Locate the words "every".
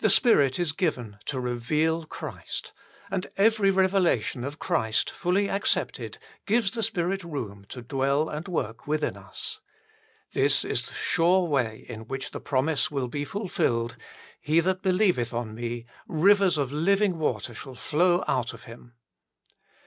3.38-3.70